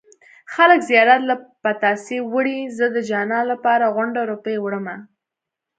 خلک 0.53 0.79
زيارت 0.89 1.21
له 1.29 1.35
پتاسې 1.63 2.17
وړي 2.33 2.59
زه 2.77 2.85
د 2.95 2.97
جانان 3.09 3.43
لپاره 3.53 3.93
غونډه 3.95 4.21
روپۍ 4.31 4.55
وړمه 4.59 4.95